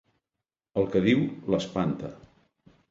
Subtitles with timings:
[0.83, 1.21] El que diu
[1.55, 2.13] l'espanta.